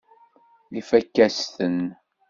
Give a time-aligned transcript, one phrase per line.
[0.79, 1.79] Ifakk-as-ten.